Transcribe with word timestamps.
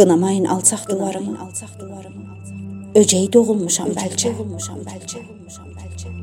Qınamayın 0.00 0.44
alçaq 0.44 0.88
duvarımı, 0.90 1.40
alçaq 1.40 1.72
duvarımı. 1.80 2.22
Öcəyi 2.94 3.28
doğulmuşam 3.32 3.92
bəlkə, 3.98 4.32
doğulmuşam 4.38 4.80
bəlkə. 4.88 5.20
Dastanca. 6.00 6.19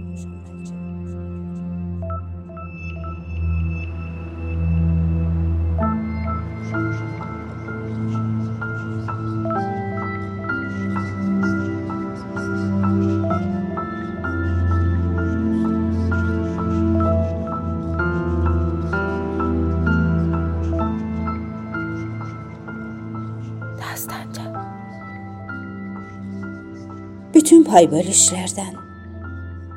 Bütün 27.37 27.61
pay 27.67 27.85
bölüşlərdən 27.85 28.71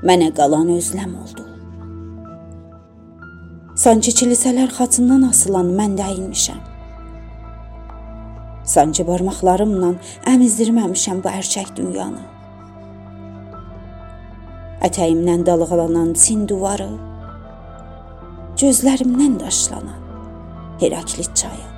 mənə 0.08 0.30
qalan 0.32 0.70
özləm 0.72 1.10
oldu. 1.20 1.42
Sancı 3.82 4.14
kilisələr 4.16 4.70
xatından 4.78 5.26
asılan 5.28 5.68
mən 5.80 5.98
dəyilmişəm. 5.98 6.62
Sancı 8.64 9.04
barmaqlarımla 9.10 9.90
əmizdirməmişəm 10.32 11.20
bu 11.26 11.34
ərçək 11.34 11.74
dünyanı. 11.76 12.24
Ətəyimdən 14.88 15.44
dalğalanan 15.50 16.16
Çin 16.16 16.48
divarı, 16.48 16.88
gözlərimdən 18.64 19.36
daşlanan 19.44 20.00
Heraklit 20.80 21.36
çayı 21.36 21.68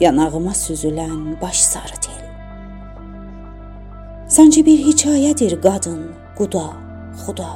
yanağıma 0.00 0.56
süzülən 0.64 1.40
baş 1.42 1.60
sarı 1.74 2.00
tel. 2.00 2.21
Sancı 4.32 4.66
bir 4.66 4.78
hekayədir 4.86 5.60
qadın, 5.60 6.04
quda, 6.38 6.62
xuda. 7.22 7.48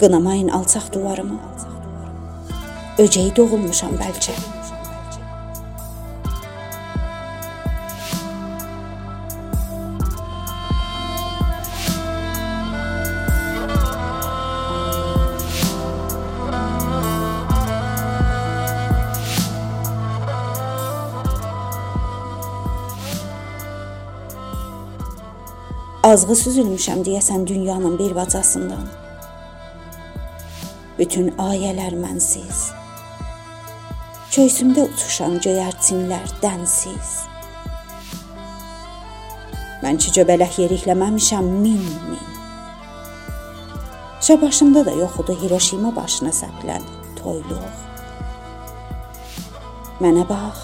Qınamayın 0.00 0.48
alçaq 0.48 0.86
duvarımı. 0.94 1.36
Öcəyi 2.98 3.36
doğulmuşam 3.36 3.92
bəlkə. 4.00 4.36
Azğı 26.06 26.34
süzülmüşəm 26.38 27.00
deyəsən 27.02 27.46
dünyanın 27.46 27.96
bir 27.98 28.12
bacasından. 28.14 28.84
Bütün 30.98 31.32
ayələr 31.42 31.96
mənsiz. 31.98 32.68
Köysümdə 34.30 34.84
uçuşan 34.86 35.40
göyərçinlər 35.42 36.30
dənsiz. 36.42 37.10
Mən 39.82 39.98
ki 39.98 40.14
göbələk 40.20 40.60
yerikləməmişəm 40.62 41.50
min 41.64 41.82
min. 41.82 42.22
Şəbaşımda 44.22 44.86
da 44.86 44.94
yox 45.00 45.18
idi 45.24 45.38
Hiroşima 45.42 45.90
başına 45.96 46.30
səpilən 46.30 46.86
toyluq. 47.18 47.84
Mənə 49.98 50.28
bax. 50.30 50.62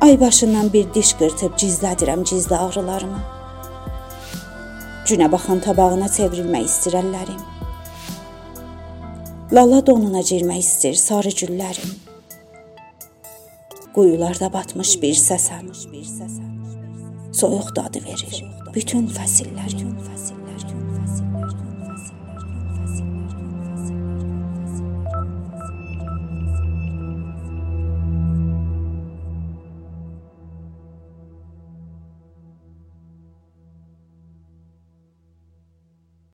Ay 0.00 0.20
başından 0.20 0.72
bir 0.72 0.88
diş 0.94 1.14
qırtıb 1.20 1.60
gizlədirəm 1.60 2.24
gizli 2.24 2.56
ağrılarımı. 2.56 3.33
Günə 5.04 5.26
baxan 5.28 5.58
tabağına 5.60 6.06
çevrilmək 6.08 6.64
istir 6.64 6.94
əllərim. 6.96 7.40
Lala 9.52 9.82
donuna 9.84 10.22
girmək 10.24 10.62
istir 10.64 10.96
sarı 10.96 11.32
güllərim. 11.40 11.90
Quyularda 13.92 14.48
batmış 14.54 14.94
bir 15.02 15.20
səsəm. 15.20 15.68
Soyuq 17.36 17.68
dadı 17.76 18.00
verir 18.08 18.40
bütün 18.74 19.06
fəsillərim. 19.18 19.92